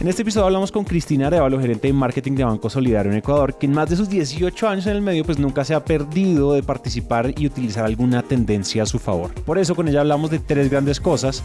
[0.00, 3.58] En este episodio hablamos con Cristina Arevalo, gerente de marketing de Banco Solidario en Ecuador,
[3.58, 6.54] que en más de sus 18 años en el medio pues nunca se ha perdido
[6.54, 9.34] de participar y utilizar alguna tendencia a su favor.
[9.44, 11.44] Por eso con ella hablamos de tres grandes cosas.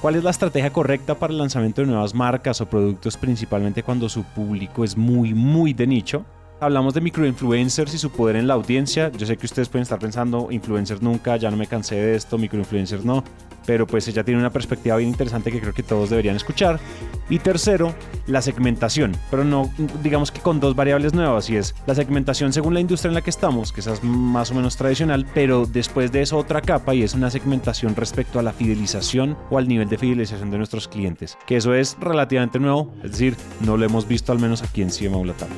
[0.00, 4.08] ¿Cuál es la estrategia correcta para el lanzamiento de nuevas marcas o productos, principalmente cuando
[4.08, 6.24] su público es muy, muy de nicho?
[6.58, 9.12] Hablamos de microinfluencers y su poder en la audiencia.
[9.12, 12.38] Yo sé que ustedes pueden estar pensando, influencers nunca, ya no me cansé de esto,
[12.38, 13.22] microinfluencers no
[13.66, 16.78] pero pues ella tiene una perspectiva bien interesante que creo que todos deberían escuchar.
[17.28, 17.92] Y tercero,
[18.28, 19.68] la segmentación, pero no
[20.02, 23.22] digamos que con dos variables nuevas, y es la segmentación según la industria en la
[23.22, 26.94] que estamos, que esa es más o menos tradicional, pero después de eso otra capa
[26.94, 30.86] y es una segmentación respecto a la fidelización o al nivel de fidelización de nuestros
[30.86, 34.82] clientes, que eso es relativamente nuevo, es decir, no lo hemos visto al menos aquí
[34.82, 35.48] en CMO Latam.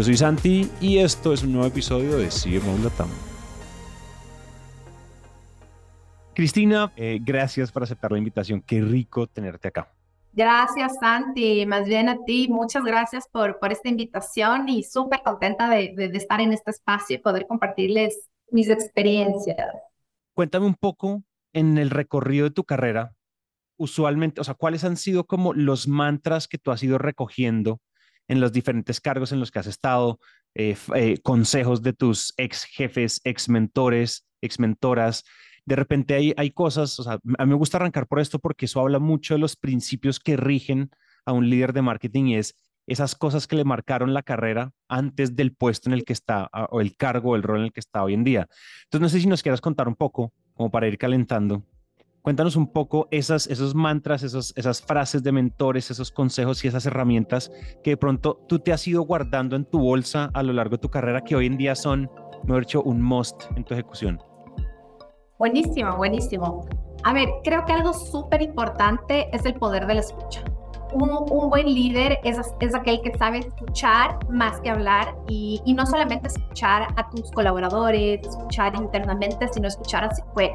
[0.00, 3.10] Yo soy Santi y esto es un nuevo episodio de CMO Latam.
[6.34, 8.62] Cristina, eh, gracias por aceptar la invitación.
[8.62, 9.92] Qué rico tenerte acá.
[10.32, 11.66] Gracias, Santi.
[11.66, 16.16] Más bien a ti, muchas gracias por, por esta invitación y súper contenta de, de,
[16.16, 19.68] estar en este espacio y poder compartirles mis experiencias.
[20.32, 23.12] Cuéntame un poco en el recorrido de tu carrera,
[23.76, 27.82] usualmente, o sea, ¿cuáles han sido como los mantras que tú has ido recogiendo
[28.30, 30.20] en los diferentes cargos en los que has estado,
[30.54, 35.24] eh, eh, consejos de tus ex jefes, ex mentores, ex mentoras?
[35.66, 38.64] de repente hay, hay cosas, o sea, a mí me gusta arrancar por esto porque
[38.64, 40.90] eso habla mucho de los principios que rigen
[41.24, 45.36] a un líder de marketing y es esas cosas que le marcaron la carrera antes
[45.36, 47.78] del puesto en el que está o el cargo o el rol en el que
[47.78, 48.48] está hoy en día.
[48.84, 51.62] Entonces, no sé si nos quieras contar un poco, como para ir calentando.
[52.22, 56.84] Cuéntanos un poco esas, esos mantras, esos, esas frases de mentores, esos consejos y esas
[56.84, 57.50] herramientas
[57.82, 60.82] que de pronto tú te has ido guardando en tu bolsa a lo largo de
[60.82, 62.10] tu carrera que hoy en día son,
[62.44, 64.20] mejor dicho, un must en tu ejecución.
[65.38, 66.68] Buenísimo, buenísimo.
[67.04, 70.44] A ver, creo que algo súper importante es el poder de la escucha.
[70.92, 75.72] Un, un buen líder es, es, aquel que sabe escuchar más que hablar y, y,
[75.72, 80.50] no solamente escuchar a tus colaboradores, escuchar internamente, sino escuchar así fue,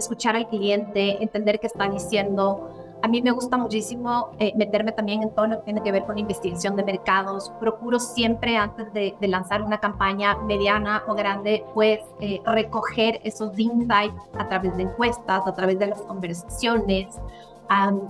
[0.00, 2.70] escuchar al cliente, entender qué está diciendo,
[3.02, 6.04] a mí me gusta muchísimo eh, meterme también en todo lo que tiene que ver
[6.04, 7.52] con investigación de mercados.
[7.60, 14.14] Procuro siempre antes de, lanzar una campaña mediana o grande, pues eh, recoger esos insights
[14.38, 17.14] a través de encuestas, a través de las conversaciones.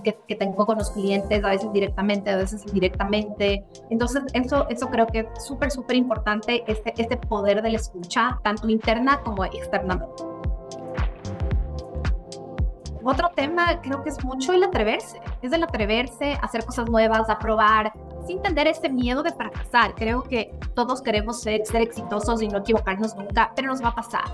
[0.03, 3.65] que, que, tengo con los clientes, a veces directamente, a veces indirectamente.
[3.89, 8.39] Entonces, eso, eso creo que es súper, súper importante, este, este poder de la escucha,
[8.43, 10.36] tanto interna como externamente.
[13.03, 17.29] Otro tema creo que es mucho el atreverse, es el atreverse a hacer cosas nuevas,
[17.29, 17.93] a probar,
[18.25, 19.95] sin tener ese miedo de fracasar.
[19.95, 23.95] Creo que todos queremos ser, ser exitosos y no equivocarnos nunca, pero nos va a
[23.95, 24.25] pasar.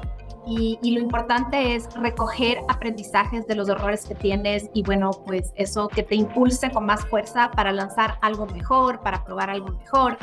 [0.46, 5.53] Y, y, lo importante es recoger aprendizajes de los errores que tienes y bueno, pues
[5.56, 10.18] eso que te impulse con más fuerza para lanzar algo mejor, para probar algo mejor.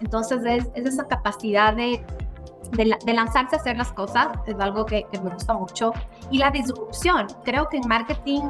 [0.00, 2.04] Entonces es, es esa capacidad de
[2.76, 5.92] de, lanzarse a hacer las cosas, es algo que, me gusta mucho.
[6.30, 8.42] Y la disrupción, creo que en marketing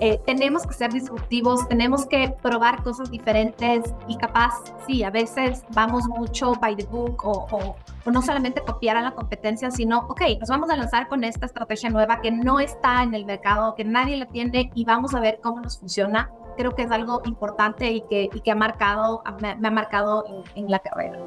[0.00, 4.54] eh, tenemos que ser disruptivos, tenemos que probar cosas diferentes y capaz,
[4.86, 7.76] sí, a veces vamos mucho by the book o, o,
[8.10, 11.90] no solamente copiar a la competencia, sino, ok, nos vamos a lanzar con esta estrategia
[11.90, 15.40] nueva que no está en el mercado, que nadie la tiene y vamos a ver
[15.42, 16.30] cómo nos funciona.
[16.56, 20.64] Creo que es algo importante y que, y que ha marcado, me, ha marcado en,
[20.64, 21.18] en la carrera.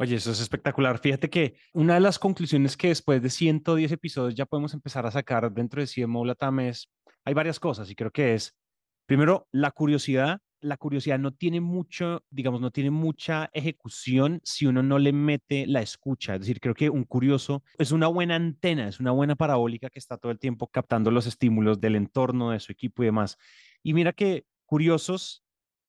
[0.00, 1.00] Oye, eso es espectacular.
[1.00, 5.10] Fíjate que una de las conclusiones que después de 110 episodios ya podemos empezar a
[5.10, 6.88] sacar dentro de CMO Latam es,
[7.24, 8.56] hay varias cosas y creo que es,
[9.06, 10.40] primero, la curiosidad.
[10.60, 15.66] La curiosidad no tiene mucho, digamos, no tiene mucha ejecución si uno no le mete
[15.66, 16.34] la escucha.
[16.34, 19.98] Es decir, creo que un curioso es una buena antena, es una buena parabólica que
[19.98, 23.36] está todo el tiempo captando los estímulos del entorno, de su equipo y demás.
[23.82, 25.44] Y mira que curiosos,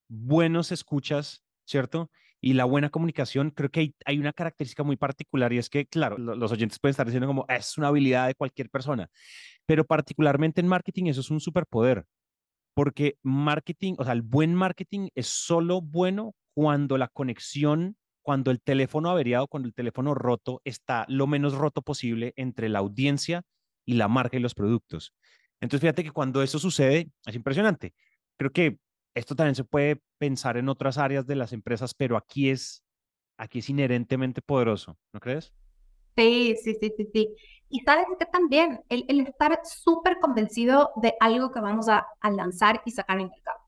[0.07, 2.09] buenos escuchas, ¿cierto?
[2.41, 6.17] Y la buena comunicación, creo que hay, una característica muy particular y es que, claro,
[6.17, 9.09] los oyentes pueden estar diciendo como es una habilidad de cualquier persona,
[9.65, 12.05] pero particularmente en marketing eso es un superpoder,
[12.73, 18.61] porque marketing, o sea, el buen marketing es solo bueno cuando la conexión, cuando el
[18.61, 23.43] teléfono averiado, cuando el teléfono roto está lo menos roto posible entre la audiencia
[23.85, 25.13] y la marca y los productos.
[25.61, 27.93] Entonces, fíjate que cuando eso sucede, es impresionante.
[28.37, 28.77] Creo que
[29.19, 32.83] esto también se puede pensar en otras áreas de las empresas, pero aquí es,
[33.37, 35.53] aquí es inherentemente poderoso, ¿no crees?
[36.15, 37.35] Sí, sí, sí, sí, sí.
[37.69, 42.31] Y sabes que también el, el estar súper convencido de algo que vamos a, a,
[42.31, 43.59] lanzar y sacar en mercado.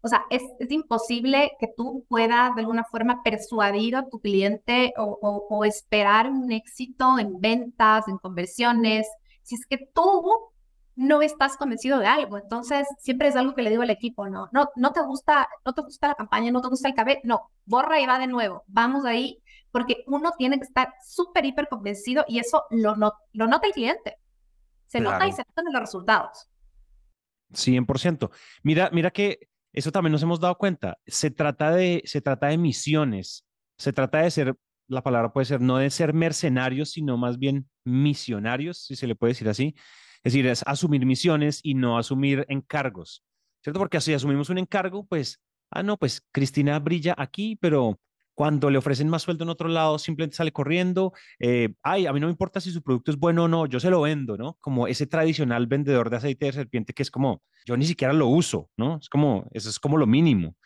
[0.00, 4.94] O sea, es, es, imposible que tú puedas de alguna forma persuadir a tu cliente
[4.96, 5.18] o,
[5.50, 9.08] o, esperar un éxito en ventas, en conversiones,
[9.42, 10.22] si es que tú
[10.98, 12.38] no estás convencido de algo.
[12.38, 15.72] Entonces, siempre es algo que le digo al equipo, no, no, no te gusta, no
[15.72, 18.64] te gusta la campaña, no te gusta el cabello, no, borra y va de nuevo,
[18.66, 19.40] vamos ahí,
[19.70, 24.16] porque uno tiene que estar súper, hiper convencido y eso lo, lo nota el cliente.
[24.88, 26.48] Se nota y se notan los resultados.
[27.52, 28.30] 100%.
[28.64, 30.98] Mira, mira que eso también nos hemos dado cuenta.
[31.06, 33.44] Se trata de, se trata de misiones.
[33.76, 34.56] Se trata de ser,
[34.88, 39.14] la palabra puede ser, no de ser mercenarios, sino más bien misionarios, si se le
[39.14, 39.76] puede decir así.
[40.28, 43.24] Es decir, es asumir misiones y no asumir encargos,
[43.62, 43.80] ¿cierto?
[43.80, 45.40] Porque así asumimos un encargo, pues,
[45.70, 47.98] ah, no, pues Cristina brilla aquí, pero
[48.34, 51.14] cuando le ofrecen más sueldo en otro lado, simplemente sale corriendo.
[51.38, 53.80] Eh, ay, a mí no me importa si su producto es bueno o no, yo
[53.80, 54.58] se lo vendo, ¿no?
[54.60, 58.26] Como ese tradicional vendedor de aceite de serpiente que es como, yo ni siquiera lo
[58.26, 58.98] uso, ¿no?
[58.98, 60.56] Es como, eso es como lo mínimo.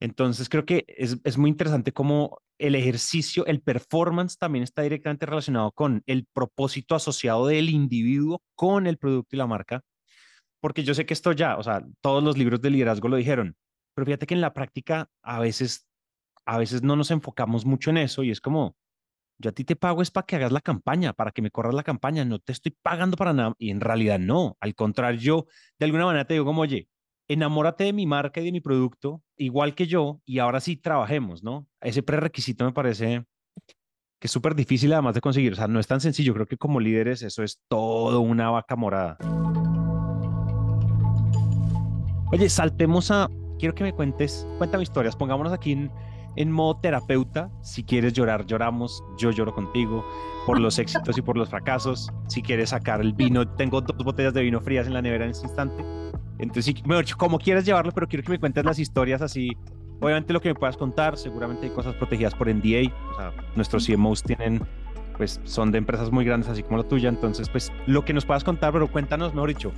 [0.00, 5.26] Entonces creo que es, es muy interesante cómo el ejercicio, el performance también está directamente
[5.26, 9.82] relacionado con el propósito asociado del individuo con el producto y la marca.
[10.60, 13.56] Porque yo sé que esto ya, o sea, todos los libros de liderazgo lo dijeron,
[13.94, 15.86] pero fíjate que en la práctica a veces
[16.46, 18.76] a veces no nos enfocamos mucho en eso y es como,
[19.38, 21.74] yo a ti te pago es para que hagas la campaña, para que me corras
[21.74, 23.54] la campaña, no te estoy pagando para nada.
[23.58, 25.46] Y en realidad no, al contrario, yo
[25.78, 26.88] de alguna manera te digo como, oye,
[27.28, 31.42] enamórate de mi marca y de mi producto, igual que yo, y ahora sí trabajemos,
[31.42, 31.66] ¿no?
[31.80, 33.24] Ese prerequisito me parece
[34.20, 36.56] que es súper difícil además de conseguir, o sea, no es tan sencillo, creo que
[36.56, 39.18] como líderes eso es todo una vaca morada.
[42.32, 43.28] Oye, saltemos a,
[43.58, 45.90] quiero que me cuentes, cuéntame historias, pongámonos aquí en
[46.36, 47.50] en modo terapeuta.
[47.62, 49.02] Si quieres llorar, lloramos.
[49.18, 50.04] Yo lloro contigo
[50.46, 52.10] por los éxitos y por los fracasos.
[52.28, 55.30] Si quieres sacar el vino, tengo dos botellas de vino frías en la nevera en
[55.30, 56.03] este instante.
[56.38, 56.74] Entonces,
[57.16, 59.56] como quieras llevarlo, pero quiero que me cuentes las historias así.
[60.00, 62.92] Obviamente lo que me puedas contar, seguramente hay cosas protegidas por NDA.
[63.12, 64.60] O sea, nuestros CMOs tienen,
[65.16, 67.08] pues son de empresas muy grandes así como la tuya.
[67.08, 69.72] Entonces, pues lo que nos puedas contar, pero cuéntanos, mejor dicho,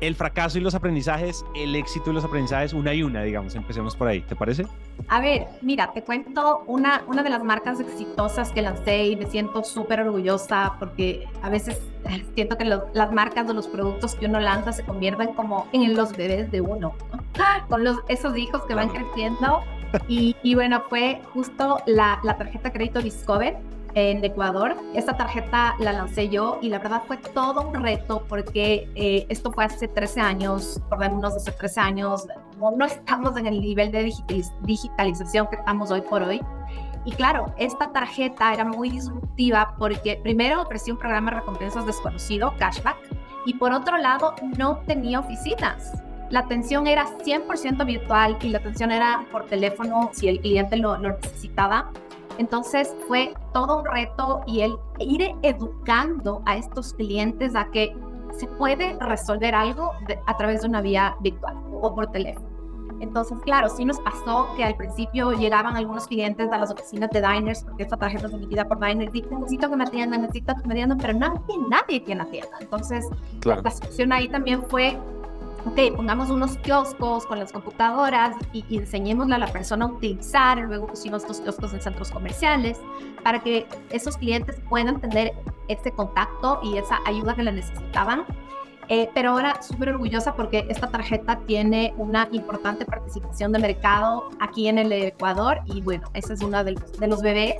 [0.00, 3.54] el fracaso y los aprendizajes, el éxito y los aprendizajes, una y una, digamos.
[3.54, 4.66] Empecemos por ahí, ¿te parece?
[5.08, 9.26] A ver, mira, te cuento una, una de las marcas exitosas que lancé y me
[9.26, 11.80] siento súper orgullosa porque a veces
[12.34, 16.16] siento que las marcas o los productos que uno lanza se convierten como en los
[16.16, 16.94] bebés de uno,
[17.68, 19.62] con los, esos hijos que van creciendo.
[20.06, 23.56] Y, y, bueno, fue justo la, la tarjeta crédito Discover
[23.94, 24.76] en Ecuador.
[24.94, 29.52] Esta tarjeta la lancé yo y la verdad fue todo un reto porque eh, esto
[29.52, 32.26] fue hace 13 años, lo menos hace 13 años,
[32.58, 34.12] no, no estamos en el nivel de
[34.62, 36.40] digitalización que estamos hoy por hoy.
[37.04, 42.52] Y claro, esta tarjeta era muy disruptiva porque primero ofrecía un programa de recompensas desconocido,
[42.58, 42.96] cashback,
[43.46, 46.02] y por otro lado no tenía oficinas.
[46.30, 50.98] La atención era 100% virtual y la atención era por teléfono si el cliente lo,
[50.98, 51.90] lo necesitaba.
[52.38, 57.94] Entonces fue todo un reto y el ir educando a estos clientes a que
[58.32, 59.92] se puede resolver algo
[60.26, 62.46] a través de una vía virtual o por teléfono.
[63.00, 67.20] Entonces, claro, sí nos pasó que al principio llegaban algunos clientes a las oficinas de
[67.20, 70.66] Diners, porque esta tarjeta es emitida por Diners, y necesito que me atiendan, necesito que
[70.66, 72.56] me atiendan, pero nadie, nadie tiene atienda.
[72.60, 73.08] Entonces,
[73.44, 74.98] la solución ahí también fue
[75.68, 80.86] ok, pongamos unos kioscos con las computadoras y, enseñémosle a la persona a utilizar, luego
[80.86, 82.80] pusimos estos kioscos en centros comerciales
[83.22, 85.34] para que esos clientes puedan tener
[85.68, 88.24] ese contacto y esa ayuda que le necesitaban.
[88.90, 94.66] Eh, pero ahora súper orgullosa porque esta tarjeta tiene una importante participación de mercado aquí
[94.66, 97.56] en el Ecuador y bueno, ese es uno de los, de los bebés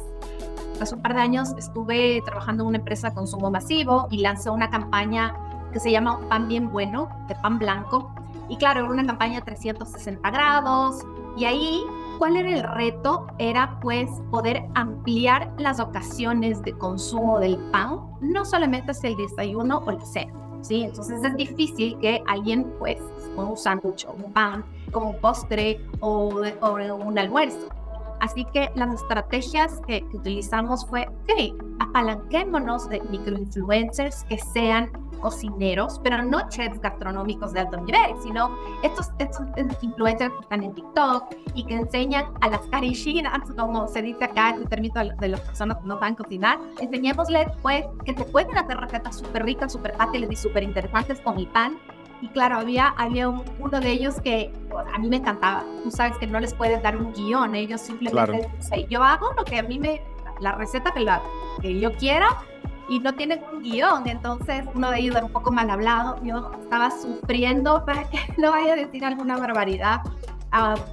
[0.80, 4.48] hace un par de años estuve trabajando en una empresa de consumo masivo y lancé
[4.48, 5.34] una campaña
[5.72, 8.12] que se llama Pan Bien Bueno, de pan blanco.
[8.48, 11.04] Y claro, era una campaña 360 grados.
[11.36, 11.82] Y ahí,
[12.18, 13.26] ¿cuál era el reto?
[13.38, 19.78] Era pues poder ampliar las ocasiones de consumo del pan, no solamente hacia el desayuno
[19.78, 20.32] o el cena.
[20.62, 20.82] ¿sí?
[20.82, 22.98] Entonces es difícil que alguien pues
[23.36, 27.68] con un sándwich o un pan como un postre o, o un almuerzo.
[28.20, 36.22] Así que las estrategias que, utilizamos fue, ok, apalanquémonos de microinfluencers que sean cocineros, pero
[36.22, 39.46] no chefs gastronómicos de alto nivel, sino estos, estos
[39.82, 44.50] influencers que están en TikTok y que enseñan a las carishinas, como se dice acá
[44.50, 48.76] el término de las personas que no a cocinar, enseñémosles pues que se pueden hacer
[48.76, 51.78] recetas súper ricas, súper fáciles y súper interesantes con el pan
[52.20, 55.64] y claro, había, había uno de ellos que pues, a mí me encantaba.
[55.84, 58.48] Tú sabes que no les puedes dar un guion, ellos simplemente
[58.88, 60.02] yo hago lo que a mí me,
[60.40, 61.22] la receta que, la,
[61.60, 62.28] que yo quiera
[62.88, 64.08] y no tienen un guion.
[64.08, 66.16] Entonces uno de ellos era un poco mal hablado.
[66.24, 70.00] Yo estaba sufriendo para que no vaya a decir alguna barbaridad.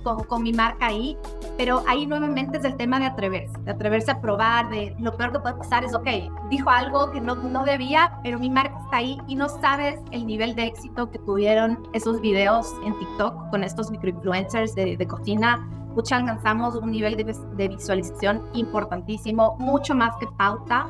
[0.03, 1.17] Con, con, mi marca ahí,
[1.57, 5.31] pero ahí nuevamente es el tema de atreverse, de atreverse a probar, de lo peor
[5.31, 6.07] que puede pasar es, ok,
[6.50, 10.25] dijo algo que no, no debía, pero mi marca está ahí y no sabes el
[10.25, 15.57] nivel de éxito que tuvieron esos videos en TikTok con estos microinfluencers de, de cocina.
[15.95, 20.88] Mucho alcanzamos un nivel de, de, visualización importantísimo, mucho más que pauta.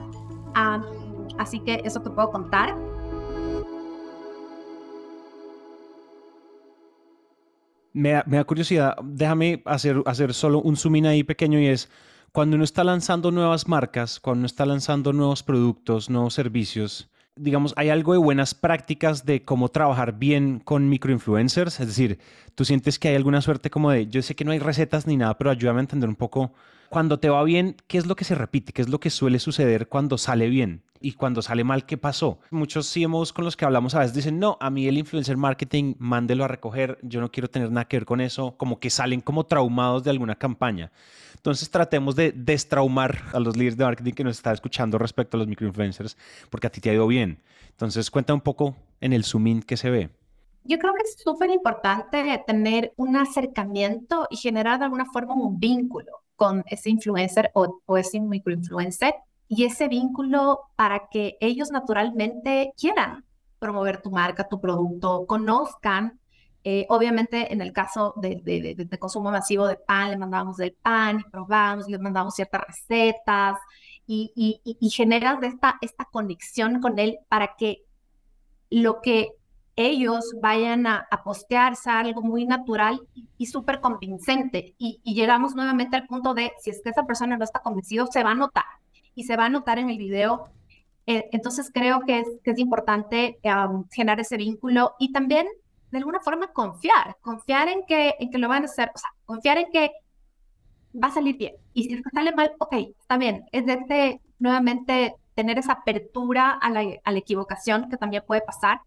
[1.37, 2.75] así que eso te puedo contar.
[7.95, 11.89] Me da, curiosidad, déjame hacer, hacer solo un zoom in ahí pequeño y es,
[12.33, 17.73] cuando uno está lanzando nuevas marcas, cuando uno está lanzando nuevos productos, nuevos servicios, digamos,
[17.77, 21.79] hay algo de buenas prácticas de cómo trabajar bien con microinfluencers?
[21.79, 22.19] Es decir,
[22.53, 25.15] ¿tú sientes que hay alguna suerte como de, yo sé que no hay recetas ni
[25.15, 26.51] nada, pero ayúdame a entender un poco,
[26.95, 28.71] cuando te va bien, ¿qué es lo que se repite?
[28.71, 30.83] ¿Qué es lo que suele suceder cuando sale bien?
[31.01, 32.39] y cuando sale mal, ¿qué pasó?
[32.51, 35.95] Muchos CMOs con los que hablamos a veces dicen, no, a mí el influencer marketing,
[35.99, 39.19] mándelo a recoger, yo no quiero tener nada que ver con eso, como que salen
[39.19, 40.89] como traumados de alguna campaña.
[41.35, 45.39] Entonces tratemos de destraumar a los líderes de marketing que nos están escuchando respecto a
[45.39, 46.17] los microinfluencers,
[46.49, 47.41] porque a ti te ha ido bien.
[47.71, 50.09] Entonces cuenta un poco en el zoom in que se ve.
[50.63, 55.59] Yo creo que es súper importante tener un acercamiento y generar de alguna forma un
[55.59, 59.15] vínculo con ese influencer o, o ese microinfluencer
[59.47, 63.25] y ese vínculo para que ellos naturalmente quieran
[63.59, 66.19] promover tu marca, tu producto, conozcan.
[66.63, 71.23] Eh, obviamente, en el caso de, de, consumo masivo de pan, le mandábamos el pan
[71.31, 73.57] probamos, les mandamos ciertas recetas
[74.07, 74.61] y,
[74.91, 75.39] generas
[75.81, 77.85] esta conexión con él para que
[78.69, 79.29] lo que
[79.75, 83.01] ellos vayan a, a postear sea algo muy natural
[83.37, 84.73] y, súper convincente.
[84.77, 88.07] Y, y, llegamos nuevamente al punto de, si es que esa persona no está convencido,
[88.07, 88.63] se va a notar
[89.15, 90.49] y se va a notar en el video.
[91.07, 93.37] Eh, entonces creo que es, importante
[93.91, 95.47] generar ese vínculo y también
[95.91, 98.91] de alguna forma confiar, confiar en que, en que lo van a hacer,
[99.25, 99.91] confiar en que
[101.01, 101.55] va a salir bien.
[101.73, 103.45] Y si sale mal, ok, está bien.
[103.51, 108.79] Es de este, nuevamente, tener esa apertura a a la equivocación que también puede pasar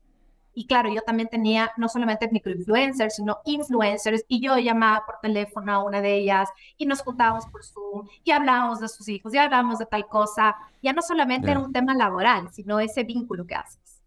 [0.58, 5.72] y claro, yo también tenía no solamente microinfluencers, sino influencers, y yo llamaba por teléfono
[5.72, 9.38] a una de ellas y nos juntábamos por Zoom y hablábamos de sus hijos y
[9.38, 10.56] hablábamos de tal cosa.
[10.82, 14.02] Ya no solamente era un tema laboral, sino ese vínculo que haces.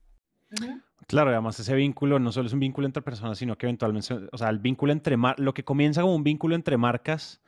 [1.07, 4.37] Claro, además ese vínculo no solo es un vínculo entre personas, sino que eventualmente, o
[4.37, 7.39] sea, el vínculo entre, lo que comienza como un vínculo entre marcas,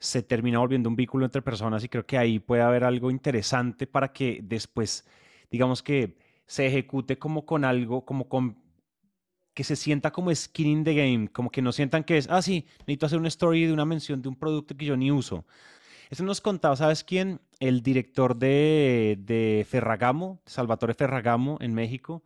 [0.00, 3.86] se termina volviendo un vínculo entre personas y creo que ahí puede haber algo interesante
[3.86, 5.06] para que después,
[5.52, 6.16] digamos que
[6.48, 8.56] se ejecute como con algo, como con
[9.54, 12.42] que se sienta como skin in the game, como que no sientan que es, ah,
[12.42, 15.44] sí, necesito hacer una story de una mención de un producto que yo ni uso.
[16.10, 17.40] Eso nos contaba, ¿sabes quién?
[17.60, 22.22] El director de, de Ferragamo, Salvatore Ferragamo en México,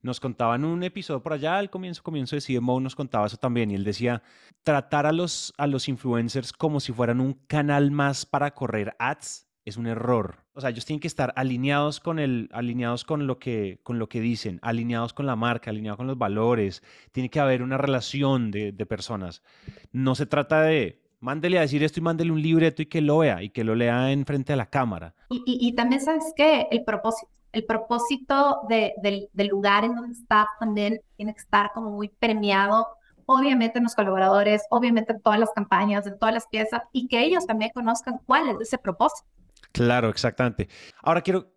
[0.00, 3.36] nos contaba en un episodio por allá, al comienzo, comienzo de CMO, nos contaba eso
[3.36, 3.70] también.
[3.70, 4.22] Y él decía,
[4.62, 9.45] tratar a los, a los influencers como si fueran un canal más para correr ads
[9.66, 10.44] es un error.
[10.54, 14.08] O sea, ellos tienen que estar alineados con el, alineados con lo que, con lo
[14.08, 16.82] que dicen, alineados con la marca, alineados con los valores.
[17.12, 19.42] Tiene que haber una relación de, personas.
[19.90, 23.18] No se trata de mándele a decir esto y mándele un libreto y que lo
[23.18, 25.14] vea y que lo lea en frente a la cámara.
[25.28, 31.34] Y, también sabes que el propósito, el propósito del, lugar en donde está también tiene
[31.34, 32.86] que estar como muy premiado
[33.28, 37.24] obviamente en los colaboradores, obviamente en todas las campañas, en todas las piezas, y que
[37.24, 39.28] ellos también conozcan cuál es ese propósito.
[39.76, 40.70] Claro, exactamente.
[41.02, 41.52] Ahora quiero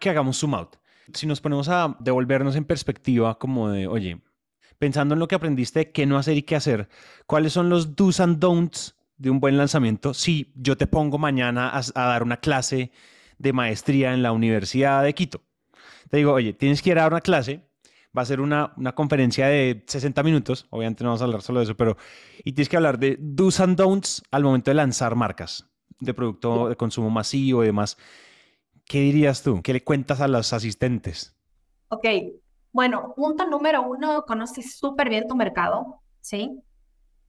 [0.00, 0.74] que hagamos zoom out.
[1.14, 4.20] Si nos ponemos a devolvernos en perspectiva como de, oye,
[4.80, 6.88] pensando en lo que aprendiste, qué no hacer y qué hacer,
[7.26, 11.70] ¿cuáles son los do's and don'ts de un buen lanzamiento si yo te pongo mañana
[11.72, 12.90] a, dar una clase
[13.38, 15.42] de maestría en la Universidad de Quito?
[16.08, 17.70] Te digo, oye, tienes que ir a dar una clase,
[18.18, 21.60] va a ser una, una, conferencia de 60 minutos, obviamente no vamos a hablar solo
[21.60, 21.96] de eso, pero
[22.42, 25.69] y tienes que hablar de do's and don'ts al momento de lanzar marcas
[26.00, 27.96] de producto de consumo masivo y demás.
[28.84, 29.62] ¿Qué dirías tú?
[29.62, 31.36] ¿Qué le cuentas a los asistentes?
[31.88, 32.04] Ok,
[32.72, 36.60] bueno, punto número uno, conoces súper bien tu mercado, ¿sí?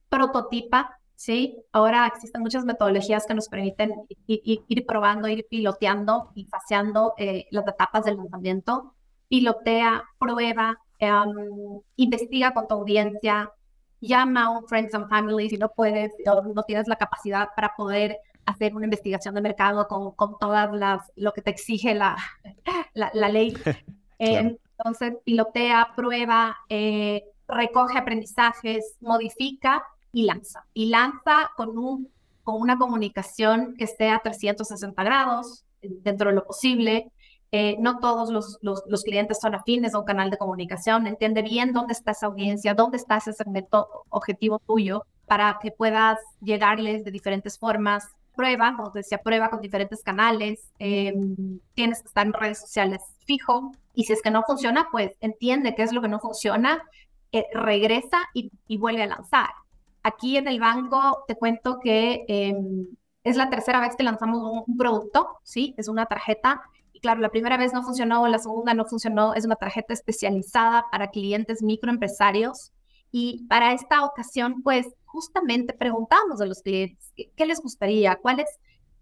[0.08, 1.56] Prototipa, ¿sí?
[1.72, 3.92] Ahora existen muchas metodologías que nos permiten
[4.26, 8.94] ir, probando, ir piloteando y faseando eh, las etapas del lanzamiento.
[9.28, 13.50] Pilotea, prueba, em, investiga con tu audiencia,
[14.00, 18.18] llama a un Friends and Family si no puedes no tienes la capacidad para poder
[18.46, 22.16] hacer una investigación de mercado con, con todas las, lo que te exige la,
[22.94, 23.54] la, ley.
[24.18, 30.66] entonces, pilotea, prueba, eh, recoge aprendizajes, modifica y lanza.
[30.74, 32.08] Y lanza con, un,
[32.42, 37.10] con una comunicación que esté a 360 grados, dentro de lo posible.
[37.54, 41.06] Eh, no todos los, los, los, clientes son afines a un canal de comunicación.
[41.06, 46.18] Entiende bien dónde está esa audiencia, dónde está ese segmento objetivo tuyo para que puedas
[46.40, 48.04] llegarles de diferentes formas.
[48.34, 50.70] Prueba, te decía, prueba con diferentes canales.
[50.78, 53.72] Em, tienes que estar en redes sociales fijo.
[53.94, 56.82] Y si es que no funciona, pues entiende qué es lo que no funciona,
[57.32, 59.50] eh, regresa y, vuelve a lanzar.
[60.02, 62.86] Aquí en el banco te cuento que em,
[63.24, 65.74] es la tercera vez que lanzamos un, producto, ¿sí?
[65.76, 66.62] Es una tarjeta.
[66.92, 69.34] Y claro, la primera vez no funcionó, la segunda no funcionó.
[69.34, 72.72] Es una tarjeta especializada para clientes microempresarios.
[73.12, 78.48] Y para esta ocasión, pues justamente preguntamos a los clientes qué, les gustaría, cuál es,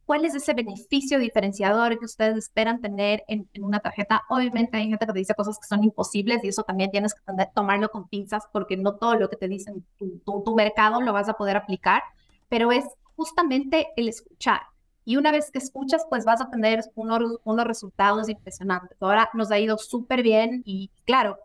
[0.04, 4.22] cuál es ese beneficio diferenciador que ustedes esperan tener en, una tarjeta.
[4.28, 7.20] Obviamente hay gente que te dice cosas que son imposibles y eso también tienes que
[7.54, 11.28] tomarlo con pinzas porque no todo lo que te dicen tu, tu mercado lo vas
[11.28, 12.02] a poder aplicar,
[12.48, 14.62] pero es justamente el escuchar.
[15.04, 18.96] Y una vez que escuchas, pues vas a tener unos, unos resultados impresionantes.
[19.00, 21.38] Ahora nos ha ido súper bien y claro,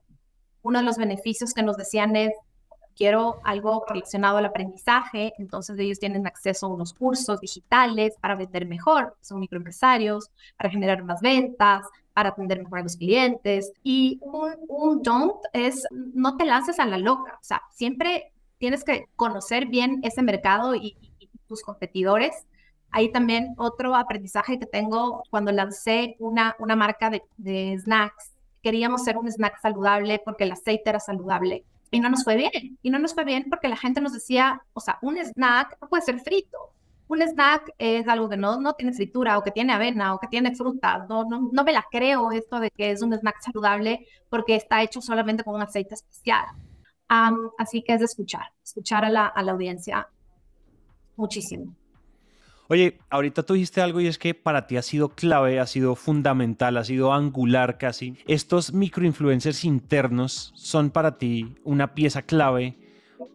[0.62, 2.32] uno de los beneficios que nos decían es,
[2.96, 8.66] quiero algo relacionado al aprendizaje, entonces ellos tienen acceso a unos cursos digitales para vender
[8.66, 13.72] mejor, son microempresarios, para generar más ventas, para atender mejor a los clientes.
[13.84, 18.84] Y un, un don't es, no te lances a la loca, o sea, siempre tienes
[18.84, 20.98] que conocer bien ese mercado y,
[21.48, 22.48] tus competidores.
[22.90, 28.32] Ahí también otro aprendizaje que tengo cuando lancé una, una marca de, de snacks.
[28.64, 32.78] Queríamos ser un snack saludable porque el aceite era saludable y no nos fue bien.
[32.82, 35.90] Y no nos fue bien porque la gente nos decía, o sea, un snack no
[35.90, 36.74] puede ser frito.
[37.08, 40.28] Un snack es algo que no, no tiene fritura o que tiene avena o que
[40.28, 41.06] tiene fruta.
[41.08, 44.82] No, no, no me la creo esto de que es un snack saludable porque está
[44.82, 46.46] hecho solamente con un aceite especial.
[47.58, 50.08] así que es escuchar, escuchar a la, a la audiencia
[51.16, 51.76] muchísimo.
[52.68, 55.96] Oye, ahorita tú dijiste algo y es que para ti ha sido clave, ha sido
[55.96, 58.18] fundamental, ha sido angular casi.
[58.28, 62.78] Estos microinfluencers internos son para ti una pieza clave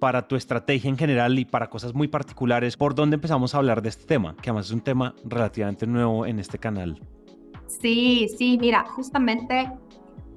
[0.01, 2.77] para tu estrategia en general y para cosas muy particulares.
[2.77, 4.35] ¿Por dónde empezamos a hablar de este tema?
[4.37, 7.01] Que además es un tema relativamente nuevo en este canal.
[7.67, 9.71] Sí, sí, mira, justamente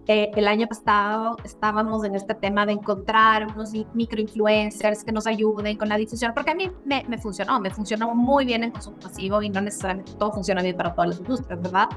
[0.07, 5.77] eh, el año pasado estábamos en este tema de encontrar unos microinfluencers que nos ayuden
[5.77, 8.97] con la difusión, porque a mí me, me, funcionó, me funcionó muy bien en consumo
[8.97, 11.87] pasivo y no necesariamente todo funciona bien para todas las industrias, ¿verdad?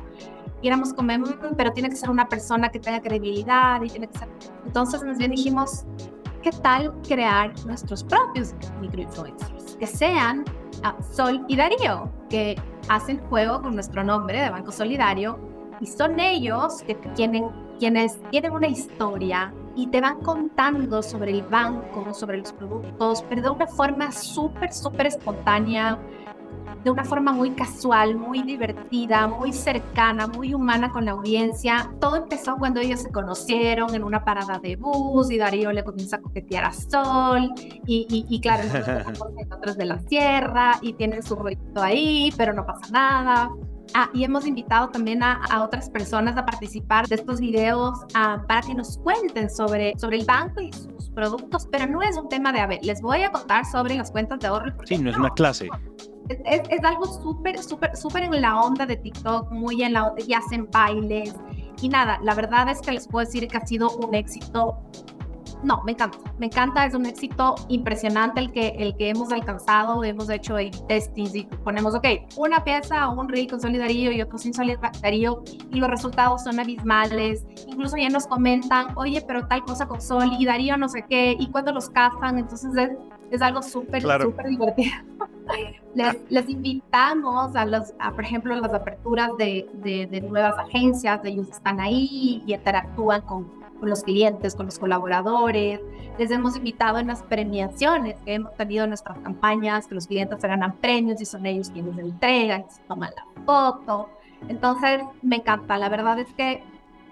[0.62, 4.06] Y éramos como, mm, pero tiene que ser una persona que tenga credibilidad y tiene
[4.06, 4.28] que ser...
[4.64, 5.84] Entonces más bien dijimos,
[6.42, 9.76] ¿qué tal crear nuestros propios microinfluencers?
[9.76, 10.44] Que sean
[10.84, 12.54] ah, Sol y Darío, que
[12.88, 15.40] hacen juego con nuestro nombre de Banco Solidario
[15.80, 21.42] y son ellos que tienen quienes tienen una historia y te van contando sobre el
[21.42, 25.98] banco, sobre los productos, pero de una forma súper, súper espontánea,
[26.82, 31.90] de una forma muy casual, muy divertida, muy cercana, muy humana con la audiencia.
[32.00, 36.16] Todo empezó cuando ellos se conocieron en una parada de bus y Darío le comienza
[36.16, 38.62] a coquetear a Sol y, y, claro,
[39.08, 43.50] nosotros de la sierra y tienen su rollito ahí, pero no pasa nada.
[43.94, 48.60] Ah, y hemos invitado también a, otras personas a participar de estos videos ah, para
[48.60, 52.52] que nos cuenten sobre, sobre el banco y sus productos, pero no es un tema
[52.52, 54.72] de, a ver, les voy a contar sobre las cuentas de ahorro.
[54.84, 55.68] Sí, no, es una clase.
[56.28, 60.22] Es, es, algo súper, súper, súper en la onda de TikTok, muy en la onda,
[60.26, 61.34] y hacen bailes.
[61.80, 64.76] Y nada, la verdad es que les puedo decir que ha sido un éxito
[65.62, 70.04] no, me encanta, me encanta, es un éxito impresionante el que, el que hemos alcanzado,
[70.04, 70.56] hemos hecho
[70.88, 75.78] testings y ponemos, ok, una pieza, un reel con solidario y otro sin solidario y
[75.78, 80.88] los resultados son abismales, incluso ya nos comentan, oye, pero tal cosa con solidario, no
[80.88, 82.90] sé qué, y cuando los cazan, entonces es,
[83.30, 84.94] es algo súper, súper divertido.
[85.94, 91.20] les, les, invitamos a los, a, por ejemplo, las aperturas de, de, de nuevas agencias,
[91.24, 95.80] ellos están ahí y interactúan con con los clientes, con los colaboradores.
[96.18, 100.40] Les hemos invitado en las premiaciones que hemos tenido en nuestras campañas, que los clientes
[100.40, 104.08] se ganan premios y son ellos quienes entregan, se toman la foto.
[104.48, 105.78] Entonces, me encanta.
[105.78, 106.62] La verdad es que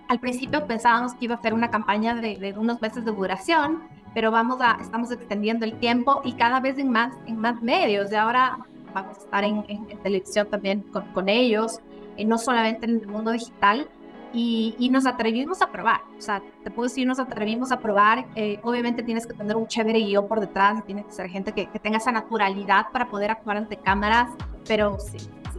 [0.08, 4.30] al principio pensábamos que iba a ser una campaña de, unos meses de duración, pero
[4.30, 8.12] vamos a, estamos extendiendo el tiempo y cada vez en más, en más medios.
[8.12, 8.58] Y ahora
[8.92, 9.64] vamos a estar en,
[10.02, 11.80] televisión también con, con ellos,
[12.16, 13.88] y no solamente en el mundo digital,
[14.34, 16.02] y, nos atrevimos a probar.
[16.18, 18.26] O sea, te puedo decir, nos atrevimos a probar.
[18.34, 21.66] Eh, obviamente tienes que tener un chévere guion por detrás, tiene que ser gente que,
[21.78, 24.30] tenga esa naturalidad para poder actuar ante cámaras,
[24.66, 25.18] pero sí,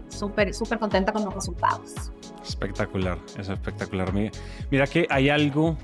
[0.10, 2.12] súper, súper contenta con los resultados.
[2.44, 4.12] Espectacular, es espectacular.
[4.14, 5.78] Mira que hay algo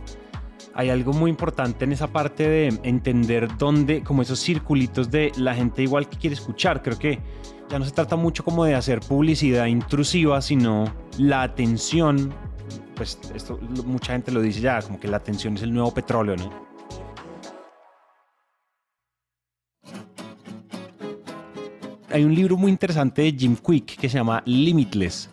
[0.74, 5.54] hay algo muy importante en esa parte de entender dónde, como esos circulitos de la
[5.54, 6.82] gente igual que quiere escuchar.
[6.82, 7.20] Creo que
[7.70, 10.86] ya no se trata mucho como de hacer publicidad intrusiva, sino
[11.18, 12.34] la atención
[13.02, 16.36] pues esto mucha gente lo dice ya, como que la atención es el nuevo petróleo,
[16.36, 16.52] ¿no?
[22.12, 25.32] hay un libro muy interesante de Jim Quick que se llama Limitless.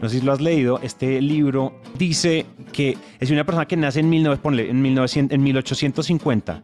[0.00, 0.80] No sé si lo has leído.
[0.82, 6.62] Este libro dice que es una persona que nace en, 19, en, 1900, en 1850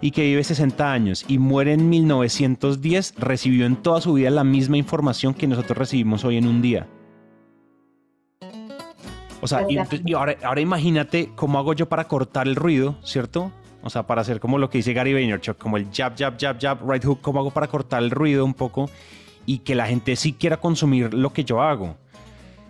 [0.00, 4.44] y que vive 60 años y muere en 1910, recibió en toda su vida la
[4.44, 6.86] misma información que nosotros recibimos hoy en un día.
[9.40, 13.50] O sea, y, ahora, ahora, imagínate cómo hago yo para cortar el ruido, ¿cierto?
[13.82, 16.60] O sea, para hacer como lo que dice Gary Vaynerchuk, como el jab, jab, jab,
[16.60, 18.90] jab, right hook, cómo hago para cortar el ruido un poco
[19.46, 21.96] y que la gente sí quiera consumir lo que yo hago.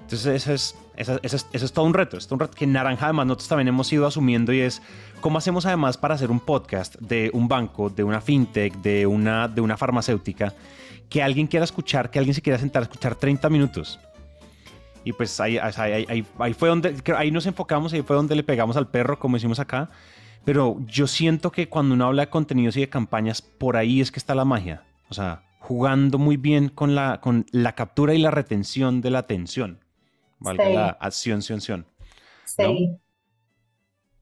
[0.02, 2.16] Entonces, eso es, eso, es, eso es todo un reto.
[2.16, 4.80] Es un reto que Naranja, además, nosotros también hemos ido asumiendo y es
[5.20, 9.48] cómo hacemos además para hacer un podcast de un banco, de una fintech, de una,
[9.48, 10.54] de una farmacéutica,
[11.08, 13.98] que alguien quiera escuchar, que alguien se quiera sentar a escuchar 30 minutos
[15.04, 18.76] y pues ahí, ahí, ahí, fue donde, ahí nos enfocamos, ahí fue donde le pegamos
[18.76, 19.88] al perro, como decimos acá.
[20.44, 24.10] Pero yo siento que cuando uno habla de contenidos y de campañas, por ahí es
[24.10, 24.82] que está la magia.
[25.08, 29.20] O sea, jugando muy bien con la, con la captura y la retención de la
[29.20, 29.80] atención.
[30.38, 31.86] Valga la acción, acción, acción.
[32.44, 32.96] Sí.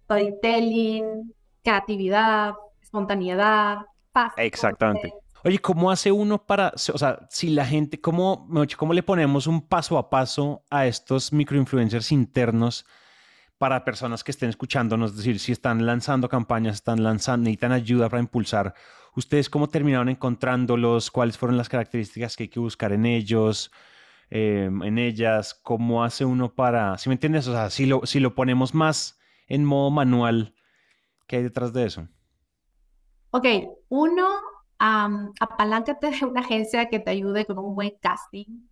[0.05, 3.79] Storytelling, creatividad, espontaneidad,
[4.13, 4.33] paz.
[4.37, 5.13] Exactamente.
[5.45, 9.63] Oye, ¿cómo hace uno para, o sea, si la gente, cómo, cómo le ponemos un
[9.63, 12.85] paso a paso a estos microinfluencers internos
[13.59, 18.09] para personas que estén escuchándonos, es decir, si están lanzando campañas, están lanzando, necesitan ayuda
[18.09, 18.75] para impulsar,
[19.17, 21.11] ¿ustedes cómo terminaron encontrándolos?
[21.11, 23.73] ¿Cuáles fueron las características que hay que buscar en ellos?
[24.31, 27.49] Em, en ellas, ¿cómo hace uno para, si me entiendes?
[27.49, 30.55] O sea, si lo, si lo ponemos más en modo manual,
[31.27, 32.09] ¿qué hay detrás de eso?
[33.31, 33.47] Ok,
[33.89, 34.27] uno,
[34.81, 38.69] um, apaláncate de una agencia que te ayude con un buen casting.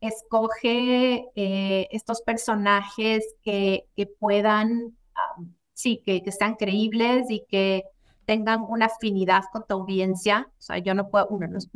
[0.00, 3.86] Escoge eh, estos personajes que,
[4.18, 4.96] puedan,
[5.72, 7.84] sí, que, que, sean creíbles y que
[8.26, 10.48] tengan una afinidad con tu audiencia.
[10.58, 11.28] O sea, yo no puedo,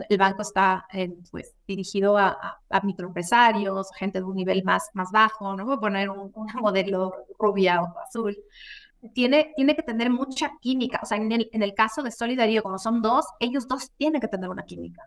[0.08, 0.86] el banco está
[1.30, 6.46] pues, dirigido a, microempresarios, gente de un nivel más, bajo, no a poner un, un
[6.60, 8.36] modelo rubia o azul
[9.14, 11.00] tiene, tiene que tener mucha química.
[11.02, 14.20] O sea, en el, en el caso de Solidario, como son dos, ellos dos tienen
[14.20, 15.02] que tener una química.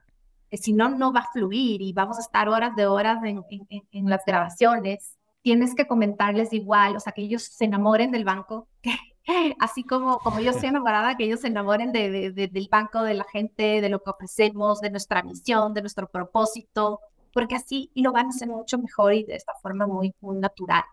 [0.49, 3.43] Eh, si no, no va a fluir y vamos a estar horas de horas en,
[3.49, 5.17] en, en las grabaciones.
[5.41, 8.67] Tienes que comentarles igual, o sea, que ellos se enamoren del banco,
[9.59, 13.15] así como, como yo estoy enamorada, que ellos se enamoren de, de, del banco, de
[13.15, 16.99] la gente, de lo que ofrecemos, de nuestra misión, de nuestro propósito,
[17.33, 20.83] porque así lo van a hacer mucho mejor y de esta forma muy, muy natural.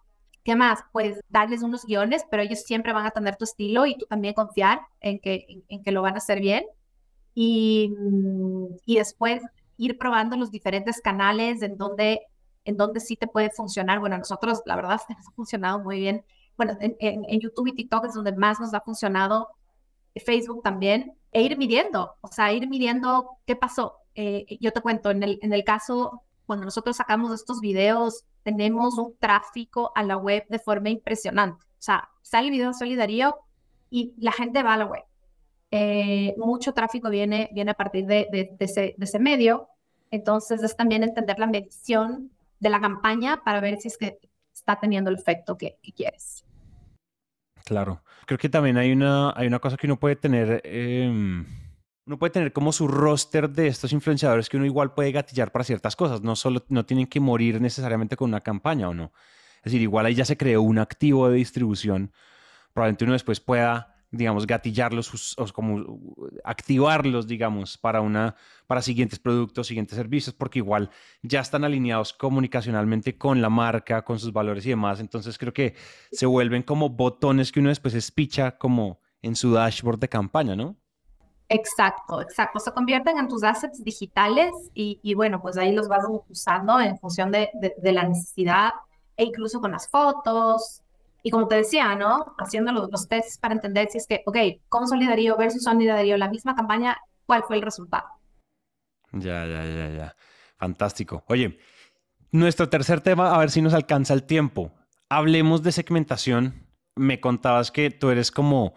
[0.48, 0.82] ¿Qué más?
[0.92, 4.32] Pues darles unos guiones, pero ellos siempre van a tener tu estilo y tú también
[4.32, 6.64] confiar en que, en, que lo van a hacer bien.
[7.34, 7.94] Y,
[8.86, 9.42] y, después
[9.76, 12.22] ir probando los diferentes canales en donde,
[12.64, 14.00] en donde sí te puede funcionar.
[14.00, 16.24] Bueno, nosotros, la verdad, nos ha funcionado muy bien.
[16.56, 19.48] Bueno, en, en, YouTube y TikTok es donde más nos ha funcionado.
[20.24, 21.12] Facebook también.
[21.30, 23.98] E ir midiendo, o sea, ir midiendo qué pasó.
[24.14, 28.96] Eh, yo te cuento, en el, en el caso, cuando nosotros sacamos estos videos tenemos
[28.96, 31.64] un tráfico a la web de forma impresionante.
[31.66, 33.36] O sea, sale el video solidario
[33.90, 35.02] y la gente va a la web.
[35.70, 39.68] Eh, mucho tráfico viene, viene a partir de, de, ese, de, ese, medio.
[40.10, 44.18] Entonces es también entender la medición de la campaña para ver si es que
[44.54, 46.46] está teniendo el efecto que, quieres.
[47.66, 48.02] Claro.
[48.24, 50.62] Creo que también hay una, hay una cosa que uno puede tener.
[50.64, 51.44] Eh
[52.08, 55.62] uno puede tener como su roster de estos influenciadores que uno igual puede gatillar para
[55.62, 56.22] ciertas cosas.
[56.22, 59.12] No solo no tienen que morir necesariamente con una campaña o no.
[59.58, 62.10] Es decir, igual ahí ya se creó un activo de distribución.
[62.72, 66.00] Probablemente uno después pueda, digamos, gatillarlos o como
[66.44, 70.88] activarlos, digamos, para una para siguientes productos, siguientes servicios, porque igual
[71.20, 75.00] ya están alineados comunicacionalmente con la marca, con sus valores y demás.
[75.00, 75.74] Entonces creo que
[76.10, 80.78] se vuelven como botones que uno después espicha como en su dashboard de campaña, ¿no?
[81.48, 82.60] Exacto, exacto.
[82.60, 87.32] Se convierten en tus assets digitales y, bueno, pues ahí los vas usando en función
[87.32, 87.50] de,
[87.82, 88.72] la necesidad
[89.16, 90.82] e incluso con las fotos.
[91.22, 92.34] Y como te decía, ¿no?
[92.38, 94.36] Haciendo los, los tests para entender si es que, ok,
[94.68, 98.06] con Solidario versus Solidario, la misma campaña, ¿cuál fue el resultado?
[99.12, 100.16] Ya, ya, ya, ya.
[100.58, 101.24] Fantástico.
[101.28, 101.58] Oye,
[102.30, 104.72] nuestro tercer tema, a ver si nos alcanza el tiempo.
[105.08, 106.66] Hablemos de segmentación.
[106.94, 108.74] Me contabas que tú eres como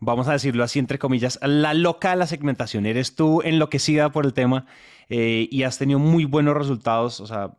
[0.00, 2.86] vamos a decirlo así entre comillas, la loca de la segmentación.
[2.86, 4.66] Eres tú enloquecida por el tema
[5.08, 7.20] eh, y has tenido muy buenos resultados.
[7.20, 7.58] O sea,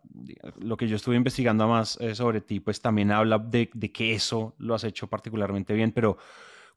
[0.60, 4.56] lo que yo estuve investigando más eh, sobre ti, pues también habla de, que eso
[4.58, 5.92] lo has hecho particularmente bien.
[5.92, 6.18] Pero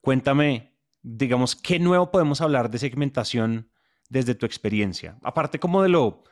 [0.01, 3.69] cuéntame, digamos, ¿qué nuevo podemos hablar de segmentación
[4.09, 5.17] desde tu experiencia?
[5.23, 6.23] Aparte como de lo...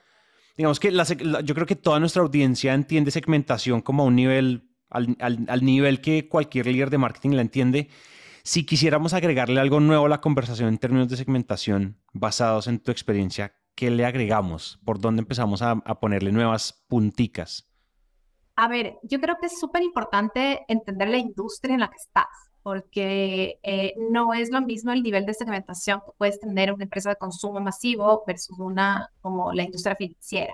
[0.57, 5.15] Digamos que yo creo que toda nuestra audiencia entiende segmentación como a un nivel, al,
[5.21, 7.87] al nivel que cualquier líder de marketing la entiende
[8.43, 12.91] si quisiéramos agregarle algo nuevo a la conversación en términos de segmentación basados en tu
[12.91, 14.80] experiencia, ¿qué le agregamos?
[14.84, 17.69] ¿Por dónde empezamos a, ponerle nuevas punticas?
[18.56, 22.28] A ver, yo creo que es súper importante entender la industria en la que estás,
[22.62, 27.10] porque eh, no es lo mismo el nivel de segmentación que puedes tener una empresa
[27.10, 30.54] de consumo masivo versus una como la industria financiera.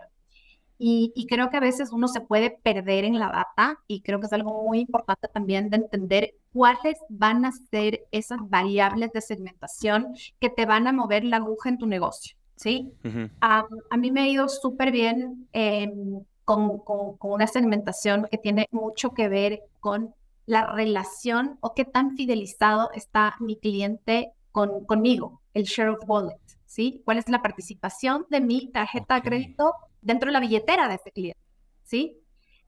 [0.77, 4.25] Y, creo que a veces uno se puede perder en la data y creo que
[4.25, 10.13] es algo muy importante también de entender cuáles van a ser esas variables de segmentación
[10.39, 12.91] que te van a mover la aguja en tu negocio, ¿sí?
[13.39, 19.11] a mí me ha ido súper bien em, con, con, una segmentación que tiene mucho
[19.13, 20.13] que ver con
[20.45, 26.39] la relación o qué tan fidelizado está mi cliente con, conmigo, el share of wallet,
[26.65, 27.01] ¿sí?
[27.03, 29.73] ¿Cuál es la participación de mi tarjeta de crédito
[30.05, 31.39] dentro de la billetera de este cliente,
[31.83, 32.17] ¿sí?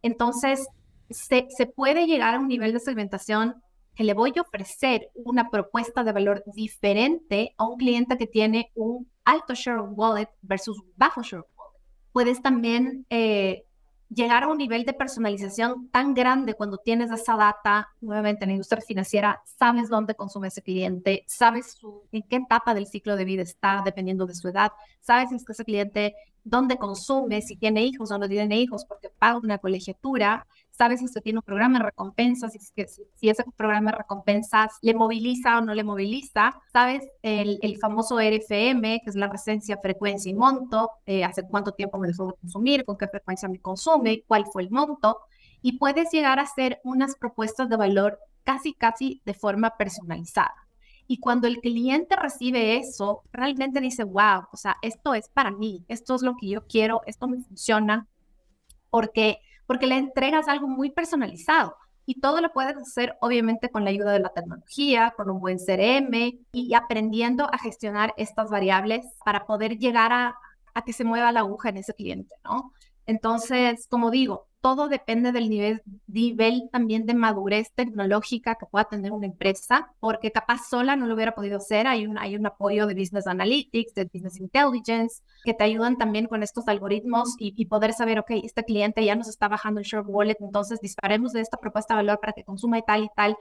[0.02, 0.68] Entonces,
[1.10, 3.62] se, se puede llegar a un nivel de segmentación
[3.96, 8.72] que le voy a ofrecer una propuesta de valor diferente a un cliente que tiene
[8.76, 11.80] un alto share wallet versus bajo share wallet.
[12.12, 13.66] Puedes también eh,
[14.10, 18.54] llegar a un nivel de personalización tan grande cuando tienes esa data, nuevamente en la
[18.56, 23.26] industria financiera, sabes dónde consume ese cliente, sabes su, en qué etapa del ciclo de
[23.26, 27.58] vida está, dependiendo de su edad, sabes si es que ese cliente dónde consume, si
[27.58, 31.44] tiene hijos o no tiene hijos, porque paga una colegiatura, sabes si usted tiene un
[31.44, 35.84] programa de recompensas, si, si, si ese programa de recompensas le moviliza o no le
[35.84, 41.44] moviliza, sabes el, el famoso RFM, que es la presencia, frecuencia y monto, eh, hace
[41.44, 45.20] cuánto tiempo me dejó de consumir, con qué frecuencia me consume, cuál fue el monto,
[45.62, 50.68] y puedes llegar a hacer unas propuestas de valor casi, casi de forma personalizada.
[51.08, 55.84] Y cuando el cliente recibe eso, realmente dice, wow, o sea, esto es para mí,
[55.88, 58.08] esto es lo que yo quiero, esto me funciona,
[58.90, 61.76] porque, porque le entregas algo muy personalizado.
[62.06, 65.58] Y todo lo puedes hacer, obviamente, con la ayuda de la tecnología, con un buen
[65.60, 70.36] CRM y aprendiendo a gestionar estas variables para poder llegar a,
[70.74, 72.72] a que se mueva la aguja en ese cliente, ¿no?
[73.06, 79.12] Entonces, como digo, todo depende del nivel, nivel también de madurez tecnológica que pueda tener
[79.12, 81.88] una empresa, porque capaz sola no lo hubiera podido hacer.
[81.88, 86.26] Hay un, hay un apoyo de Business Analytics, de Business Intelligence, que te ayudan también
[86.28, 90.08] con estos algoritmos y, poder saber, ok, este cliente ya nos está bajando el short
[90.10, 93.38] wallet, entonces disparemos de esta propuesta de valor para que consuma y tal y tal.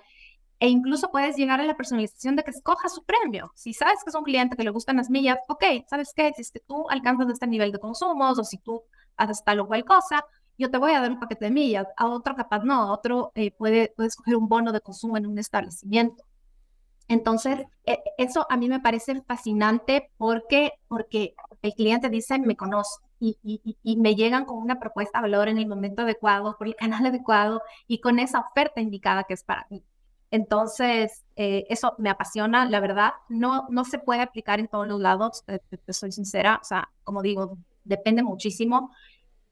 [0.58, 3.52] E incluso puedes llegar a la personalización de que escoja su premio.
[3.54, 6.32] Si sabes que es un cliente que le gustan las millas, ok, ¿sabes qué?
[6.34, 8.82] Si es que tú alcanzas este nivel de consumos o si tú
[9.16, 10.24] haces tal o cual cosa,
[10.58, 13.32] yo te voy a dar un paquete de millas, a otro capaz no, a otro
[13.34, 16.24] eh, puede, puede escoger un bono de consumo en un establecimiento.
[17.08, 23.00] Entonces, e, eso a mí me parece fascinante porque, porque el cliente dice, me conoce
[23.20, 26.66] y, y, y, me llegan con una propuesta de valor en el momento adecuado, por
[26.66, 29.82] el canal adecuado y con esa oferta indicada que es para mí.
[30.30, 35.00] Entonces, eh, eso me apasiona, la verdad, no, no se puede aplicar en todos los
[35.00, 38.90] lados, te soy sincera, o sea, como digo, depende muchísimo.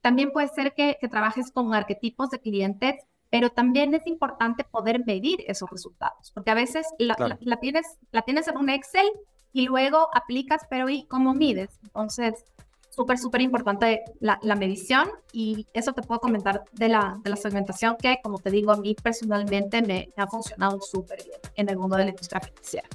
[0.05, 2.93] También puede ser que, trabajes con arquetipos de clientes,
[3.31, 7.15] pero también es importante poder medir esos resultados, porque a veces la,
[7.59, 9.07] tienes, la tienes en un Excel
[9.51, 11.79] y luego aplicas, pero ¿y cómo mides?
[11.81, 12.45] Entonces,
[12.91, 17.97] súper, súper importante la, medición y eso te puedo comentar de la, de la segmentación
[17.99, 21.77] que, como te digo, a mí personalmente me, me ha funcionado súper bien en el
[21.77, 22.87] mundo de la industria financiera.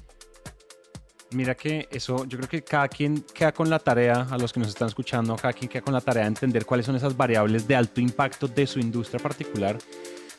[1.33, 4.59] Mira que eso, yo creo que cada quien queda con la tarea, a los que
[4.59, 7.69] nos están escuchando, cada quien queda con la tarea de entender cuáles son esas variables
[7.69, 9.79] de alto impacto de su industria particular.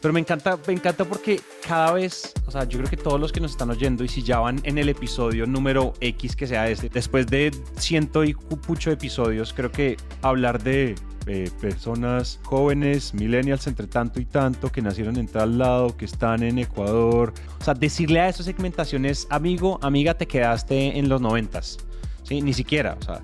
[0.01, 3.31] Pero me encanta, me encanta porque cada vez, o sea, yo creo que todos los
[3.31, 6.67] que nos están oyendo y si ya van en el episodio número X que sea
[6.69, 10.95] este, después de ciento y pucho episodios, creo que hablar de
[11.27, 16.43] eh, personas jóvenes, millennials entre tanto y tanto, que nacieron en tal lado, que están
[16.43, 17.33] en Ecuador.
[17.59, 21.77] O sea, decirle a esas segmentaciones, amigo, amiga, te quedaste en los noventas.
[22.23, 22.41] ¿sí?
[22.41, 23.21] Ni siquiera, o sea.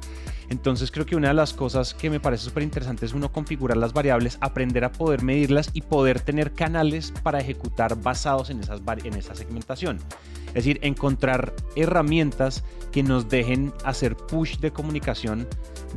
[0.49, 3.77] Entonces creo que una de las cosas que me parece súper interesante es uno configurar
[3.77, 8.81] las variables, aprender a poder medirlas y poder tener canales para ejecutar basados en, esas,
[9.03, 9.99] en esa segmentación.
[10.47, 15.47] Es decir, encontrar herramientas que nos dejen hacer push de comunicación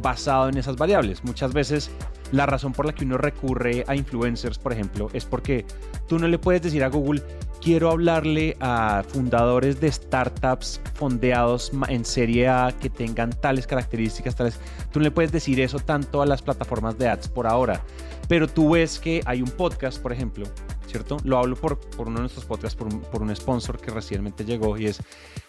[0.03, 1.25] basado en esas variables.
[1.25, 1.91] Muchas veces
[2.33, 5.65] la razón por la que uno recurre a influencers, por ejemplo, es porque
[6.09, 7.23] tú no le puedes decir a Google,
[7.61, 14.59] quiero hablarle a fundadores de startups fondeados en serie A que tengan tales características, tales.
[14.92, 17.83] Tú no le puedes decir eso tanto a las plataformas de ads por ahora.
[18.29, 20.46] Pero tú ves que hay un podcast, por ejemplo,
[20.87, 21.16] ¿cierto?
[21.25, 24.79] Lo hablo por, uno de nuestros podcasts, por un, por un sponsor que recientemente llegó
[24.79, 24.99] y es,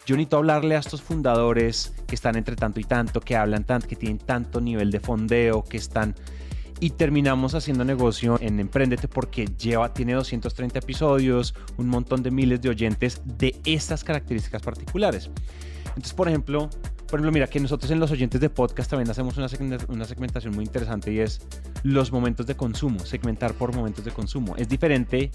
[0.05, 3.87] yo necesito hablarle a estos fundadores que están entre tanto y tanto, que hablan tanto,
[3.87, 6.15] que tienen tanto nivel de fondeo, que están
[6.81, 12.59] y terminamos haciendo negocio en Emprendete porque lleva, tiene 230 episodios, un montón de miles
[12.59, 15.29] de oyentes de estas características particulares.
[15.89, 16.69] Entonces, por ejemplo,
[17.07, 19.47] Por ejemplo, mira que nosotros en los oyentes de podcast también hacemos una,
[19.89, 21.41] una segmentación muy interesante y es
[21.83, 24.55] los momentos de consumo, segmentar por momentos de consumo.
[24.55, 25.29] Es diferente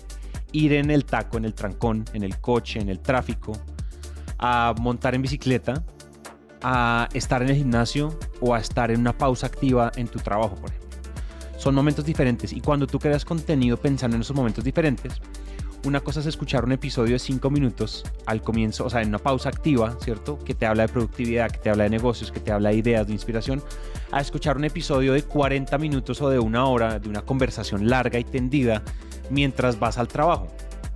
[0.52, 3.52] ir en el taco, en el trancón, en el coche, en el tráfico,
[4.38, 5.84] a montar en bicicleta,
[6.62, 10.54] a estar en el gimnasio o a estar en una pausa activa en tu trabajo,
[10.56, 10.85] por ejemplo.
[11.56, 15.20] Son momentos diferentes y cuando tú creas contenido pensando en esos momentos diferentes,
[15.86, 19.18] una cosa es escuchar un episodio de 5 minutos al comienzo, o sea, en una
[19.18, 20.38] pausa activa, ¿cierto?
[20.38, 23.06] Que te habla de productividad, que te habla de negocios, que te habla de ideas,
[23.06, 23.62] de inspiración,
[24.10, 28.18] a escuchar un episodio de 40 minutos o de una hora, de una conversación larga
[28.18, 28.82] y tendida
[29.30, 30.48] mientras vas al trabajo.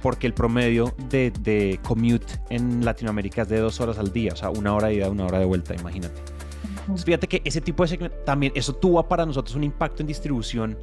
[0.02, 4.36] Porque el promedio de, de commute en Latinoamérica es de dos horas al día, o
[4.36, 6.39] sea, una hora de ida, una hora de vuelta, imagínate.
[6.80, 10.76] Entonces, fíjate que ese tipo de también, eso tuvo para nosotros un impacto en distribución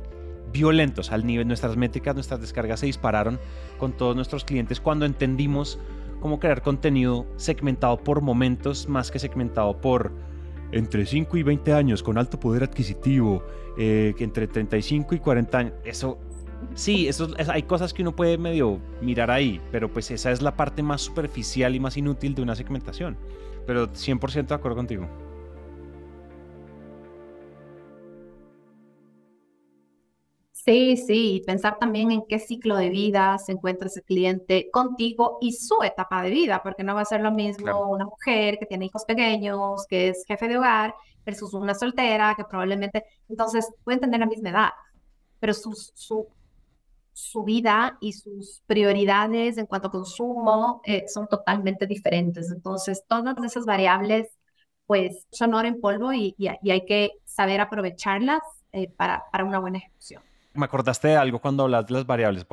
[0.51, 3.39] violentos al nivel, nuestras métricas, nuestras descargas se dispararon
[3.77, 5.79] con todos nuestros clientes cuando entendimos
[6.19, 10.11] cómo crear contenido segmentado por momentos más que segmentado por
[10.71, 13.43] entre 5 y 20 años con alto poder adquisitivo,
[13.77, 15.73] eh, entre 35 y 40 años.
[15.85, 16.17] Eso,
[16.73, 20.55] sí, eso, hay cosas que uno puede medio mirar ahí, pero pues esa es la
[20.55, 23.17] parte más superficial y más inútil de una segmentación.
[23.65, 25.07] Pero 100% de acuerdo contigo.
[30.67, 35.53] Sí, sí, pensar también en qué ciclo de vida se encuentra ese cliente contigo y
[35.53, 38.87] su etapa de vida, porque no va a ser lo mismo una mujer que tiene
[38.87, 40.93] hijos pequeños, que es jefe de hogar,
[41.25, 44.69] versus una soltera que probablemente, entonces pueden tener la misma edad,
[45.39, 46.27] pero su, su,
[47.13, 52.51] su vida y sus prioridades en cuanto a consumo eh, son totalmente diferentes.
[52.51, 54.27] Entonces, todas esas variables,
[54.85, 58.41] pues, son oro en polvo y, y, hay que saber aprovecharlas
[58.73, 60.21] eh, para, para una buena ejecución
[60.57, 62.45] me acordaste de algo cuando hablas de las variables.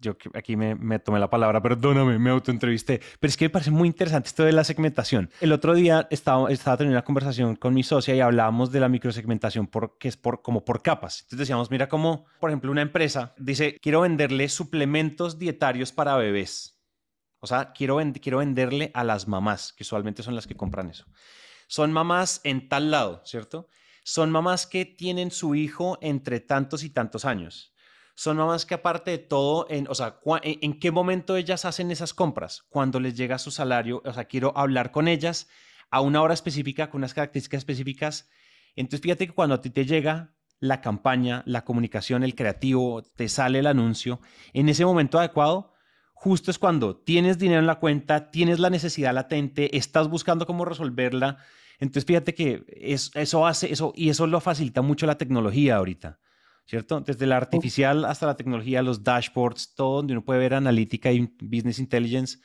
[0.00, 3.00] yo aquí me, tomé la palabra, perdóname, me autoentrevisté.
[3.18, 5.30] Pero es que me parece muy interesante esto de la segmentación.
[5.40, 9.66] El otro día estaba, teniendo una conversación con mi socia y hablábamos de la microsegmentación
[9.66, 11.22] por, que es por, como por capas.
[11.22, 16.76] Entonces decíamos, mira cómo, por ejemplo, una empresa dice, quiero venderle suplementos dietarios para bebés.
[17.40, 21.06] O sea, quiero, quiero venderle a las mamás, que usualmente son las que compran eso.
[21.68, 23.68] Son mamás en tal lado, ¿cierto?
[24.08, 27.74] Son mamás que tienen su hijo entre tantos y tantos años.
[28.14, 32.14] Son mamás que aparte de todo, en, o sea, ¿en qué momento ellas hacen esas
[32.14, 32.62] compras?
[32.68, 35.48] Cuando les llega su salario, o sea, quiero hablar con ellas
[35.90, 38.28] a una hora específica, con unas características específicas.
[38.76, 43.28] Entonces, fíjate que cuando a ti te llega la campaña, la comunicación, el creativo, te
[43.28, 44.20] sale el anuncio,
[44.52, 45.72] en ese momento adecuado,
[46.12, 50.64] justo es cuando tienes dinero en la cuenta, tienes la necesidad latente, estás buscando cómo
[50.64, 51.38] resolverla
[51.78, 56.18] entonces, fíjate que eso hace, eso, y eso lo facilita mucho la tecnología ahorita,
[56.64, 57.00] ¿cierto?
[57.00, 61.30] Desde la artificial hasta la tecnología, los dashboards, todo donde uno puede ver analítica y
[61.40, 62.38] business intelligence,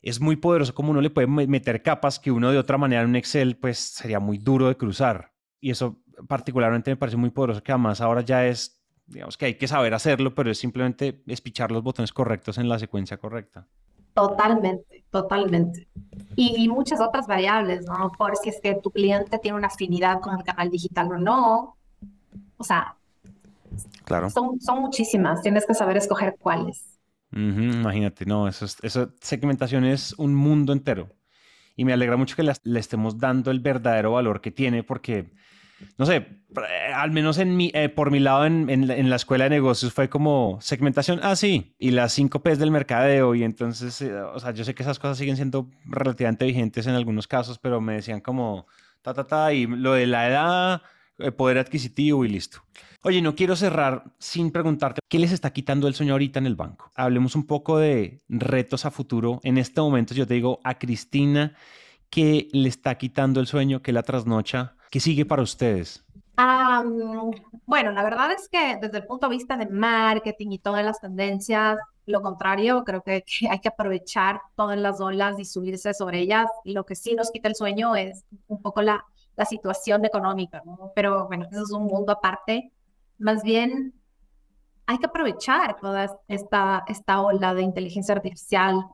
[0.00, 3.08] es muy poderoso como uno le puede meter capas que uno de otra manera en
[3.08, 5.32] un Excel, pues sería muy duro de cruzar.
[5.60, 9.54] Y eso particularmente me parece muy poderoso, que además ahora ya es, digamos que hay
[9.54, 13.68] que saber hacerlo, pero es simplemente espichar los botones correctos en la secuencia correcta.
[14.14, 15.88] Totalmente, totalmente.
[16.34, 18.12] Y, muchas otras variables, ¿no?
[18.16, 21.76] Por si es que tu cliente tiene una afinidad con el canal digital o no.
[22.56, 22.96] O sea,
[24.04, 24.30] claro.
[24.30, 25.42] son, son muchísimas.
[25.42, 26.98] Tienes que saber escoger cuáles.
[27.32, 31.08] imagínate, no, eso, eso, segmentación es un mundo entero.
[31.76, 35.30] Y me alegra mucho que le estemos dando el verdadero valor que tiene, porque
[35.96, 39.44] no sé, eh, al menos en mi, eh, por mi lado en, en, la escuela
[39.44, 43.34] de negocios fue como segmentación, ah, sí, y las cinco P's del mercadeo.
[43.34, 46.94] Y entonces, eh, o sea, yo sé que esas cosas siguen siendo relativamente vigentes en
[46.94, 48.66] algunos casos, pero me decían como,
[49.02, 50.82] ta, ta, ta, y lo de la edad,
[51.36, 52.62] poder adquisitivo y listo.
[53.02, 56.56] Oye, no quiero cerrar sin preguntarte, ¿qué les está quitando el sueño ahorita en el
[56.56, 56.90] banco?
[56.94, 59.40] Hablemos un poco de retos a futuro.
[59.44, 61.54] En este momento yo te digo a Cristina,
[62.10, 64.77] ¿qué le está quitando el sueño, que la trasnocha?
[64.90, 66.04] ¿Qué sigue para ustedes?
[67.66, 71.00] bueno, la verdad es que desde el punto de vista de marketing y todas las
[71.00, 76.46] tendencias, lo contrario, creo que, hay que aprovechar todas las olas y subirse sobre ellas.
[76.64, 79.04] Y lo que sí nos quita el sueño es un poco la,
[79.48, 80.90] situación económica, ¿no?
[80.96, 82.72] Pero bueno, eso es un mundo aparte.
[83.18, 83.94] Más bien,
[84.86, 88.84] hay que aprovechar toda esta, esta ola de inteligencia artificial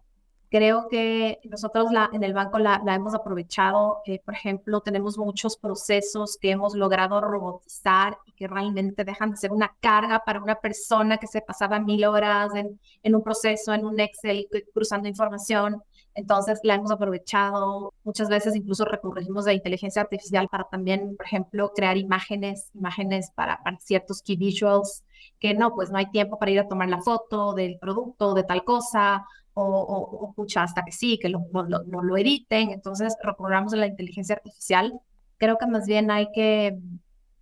[0.55, 4.03] Creo que nosotros la, en el banco la, hemos aprovechado.
[4.07, 9.37] Eh, por ejemplo, tenemos muchos procesos que hemos logrado robotizar y que realmente dejan de
[9.37, 13.75] ser una carga para una persona que se pasaba mil horas en, en un proceso,
[13.75, 15.83] en un Excel, cruzando información.
[16.15, 17.93] Entonces la hemos aprovechado.
[18.05, 23.61] Muchas veces incluso recurrimos a inteligencia artificial para también, por ejemplo, crear imágenes, imágenes para,
[23.65, 25.03] para ciertos key visuals,
[25.41, 28.45] que no, pues no hay tiempo para ir a tomar la foto del producto, de
[28.45, 32.71] tal cosa, o, o, o hasta que sí, que lo, lo, lo, editen.
[32.71, 35.01] Entonces a la inteligencia artificial.
[35.39, 36.79] Creo que más bien hay que,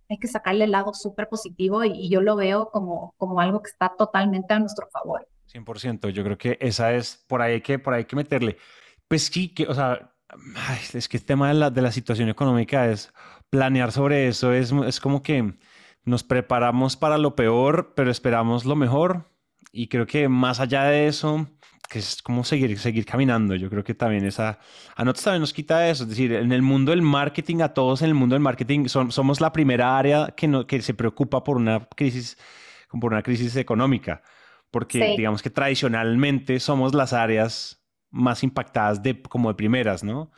[0.09, 3.61] hay que sacarle el lado súper positivo y, y, yo lo veo como, como algo
[3.61, 5.27] que está totalmente a nuestro favor.
[5.51, 8.57] 100%, yo creo que esa es, por ahí que, por ahí que meterle.
[9.07, 10.13] Pues sí, que, o sea,
[10.93, 13.13] es que el tema de la, de la situación económica es
[13.49, 15.53] planear sobre eso, es, es como que
[16.05, 19.29] nos preparamos para lo peor, pero esperamos lo mejor.
[19.71, 21.47] Y creo que más allá de eso,
[21.93, 23.53] que es como seguir, seguir caminando.
[23.55, 24.57] Yo creo que también esa,
[24.95, 26.03] a nosotros también nos quita eso.
[26.03, 29.39] Es decir, en el mundo del marketing, a todos en el mundo del marketing, somos
[29.39, 32.37] la primera área que, no, que se preocupa por una crisis,
[32.99, 34.23] por una crisis económica
[34.73, 37.79] porque digamos que tradicionalmente somos las áreas
[38.09, 40.31] más impactadas de como de primeras, ¿no?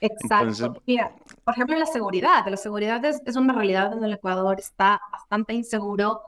[0.00, 0.82] Exacto.
[0.86, 2.44] Mira, por ejemplo, la seguridad.
[2.48, 6.20] La seguridad es, es, una realidad en el Ecuador, está bastante inseguro.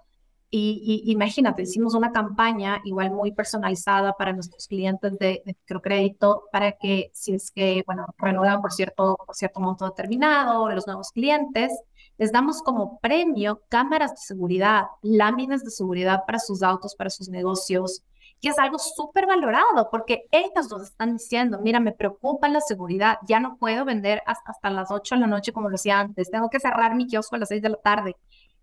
[0.50, 6.72] Y, imagínate, hicimos una campaña igual muy personalizada para nuestros clientes de, de microcrédito para
[6.72, 11.10] que si es que, bueno, renuevan por cierto, por cierto monto determinado, de los nuevos
[11.12, 11.70] clientes,
[12.16, 17.28] les damos como premio cámaras de seguridad, láminas de seguridad para sus autos, para sus
[17.28, 18.02] negocios,
[18.40, 23.18] y es algo súper valorado porque ellos nos están diciendo, mira, me preocupa la seguridad,
[23.26, 26.30] ya no puedo vender hasta, hasta las 8 de la noche como lo hacía antes,
[26.30, 28.16] tengo que cerrar mi kiosco a las 6 de la tarde.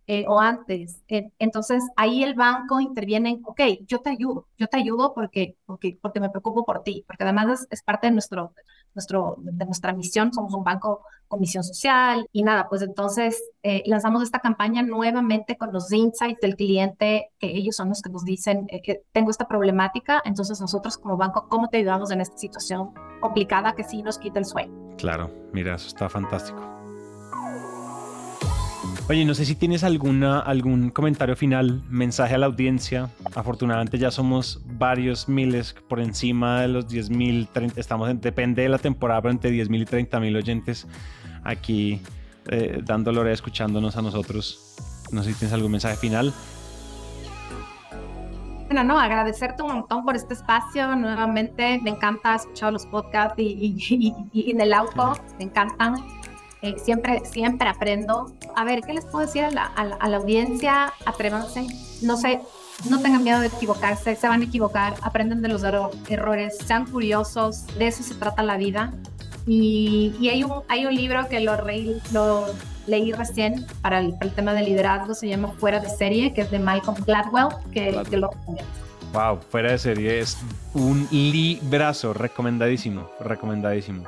[0.08, 1.02] Eh, o antes.
[1.08, 5.58] Eh, entonces ahí el banco interviene en, ok, yo te ayudo, yo te ayudo porque,
[5.66, 8.54] porque, porque me preocupo por ti, porque además es, es parte de, nuestro,
[8.94, 13.82] nuestro, de nuestra misión, somos un banco con misión social y nada, pues entonces eh,
[13.88, 18.24] lanzamos esta campaña nuevamente con los insights del cliente, que ellos son los que nos
[18.24, 22.92] dicen que tengo esta problemática, entonces nosotros como banco, ¿cómo te ayudamos en esta situación
[23.22, 24.96] complicada que sí nos quita el sueño?
[24.98, 26.75] Claro, mira, eso está fantástico.
[29.08, 33.12] Oye, no sé si tienes alguna, algún comentario final, mensaje a la audiencia.
[33.36, 38.70] Afortunadamente ya somos varios miles por encima de los 10 mil, estamos en, depende de
[38.70, 40.88] la temporada, pero entre 10 mil y 30 mil oyentes
[41.44, 42.02] aquí
[42.48, 44.76] eh, dándole escuchándonos a nosotros.
[45.12, 46.34] No sé si tienes algún mensaje final.
[48.66, 50.96] Bueno, no, agradecerte un montón por este espacio.
[50.96, 55.94] Nuevamente, me encanta escuchar los podcasts y, y en el auto, me encantan.
[56.66, 58.36] Eh, siempre, siempre aprendo.
[58.56, 60.92] A ver, ¿qué les puedo decir a la, a la, audiencia?
[61.06, 61.68] Atrévanse,
[62.02, 62.42] no sé,
[62.90, 65.62] no tengan miedo de equivocarse, se van a equivocar, aprenden de los
[66.10, 68.92] errores, sean curiosos, de eso se trata la vida.
[69.46, 71.56] Y, y hay, un, hay un libro que lo,
[72.12, 72.46] lo
[72.88, 76.58] leí recién para el, tema de liderazgo, se llama Fuera de Serie, que es de
[76.58, 78.32] Malcolm Gladwell, que, que lo
[79.14, 80.36] Wow, Fuera de Serie es
[80.74, 84.06] un librazo, recomendadísimo, recomendadísimo.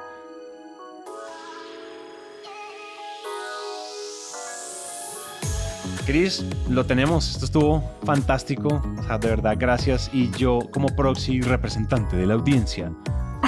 [6.08, 7.32] Cris, lo tenemos.
[7.32, 8.82] Esto estuvo fantástico.
[9.20, 10.10] De verdad, gracias.
[10.14, 12.94] Y yo, como proxy representante de la audiencia,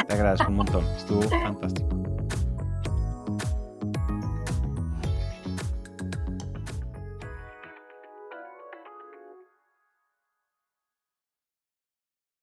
[0.05, 0.83] te agradezco un montón.
[0.97, 2.08] Estuvo fantástico.